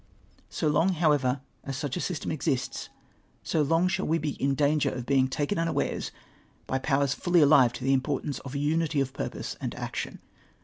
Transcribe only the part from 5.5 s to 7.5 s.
unawares by powers fully